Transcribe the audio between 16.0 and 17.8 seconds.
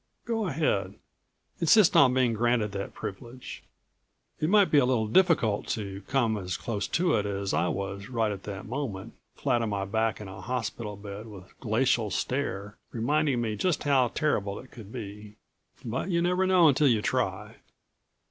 you never know until you try.